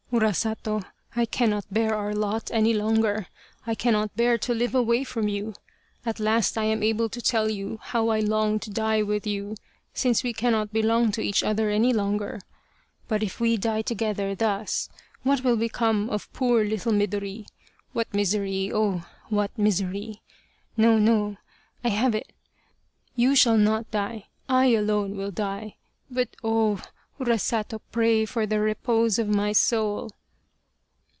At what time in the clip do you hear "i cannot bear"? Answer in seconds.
1.15-1.95, 3.65-4.37